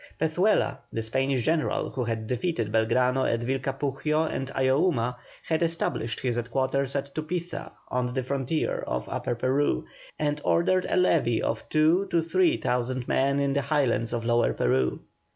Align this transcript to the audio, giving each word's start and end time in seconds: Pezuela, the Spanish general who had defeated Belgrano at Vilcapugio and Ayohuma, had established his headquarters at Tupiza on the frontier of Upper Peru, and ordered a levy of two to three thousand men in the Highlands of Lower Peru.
Pezuela, 0.17 0.79
the 0.91 1.03
Spanish 1.03 1.43
general 1.45 1.91
who 1.91 2.03
had 2.05 2.25
defeated 2.25 2.71
Belgrano 2.71 3.31
at 3.31 3.41
Vilcapugio 3.41 4.23
and 4.25 4.47
Ayohuma, 4.53 5.15
had 5.43 5.61
established 5.61 6.21
his 6.21 6.37
headquarters 6.37 6.95
at 6.95 7.13
Tupiza 7.13 7.71
on 7.87 8.11
the 8.11 8.23
frontier 8.23 8.79
of 8.87 9.07
Upper 9.07 9.35
Peru, 9.35 9.85
and 10.17 10.41
ordered 10.43 10.87
a 10.89 10.95
levy 10.97 11.39
of 11.39 11.69
two 11.69 12.07
to 12.07 12.19
three 12.23 12.57
thousand 12.57 13.07
men 13.07 13.39
in 13.39 13.53
the 13.53 13.61
Highlands 13.61 14.11
of 14.11 14.25
Lower 14.25 14.53
Peru. 14.53 15.01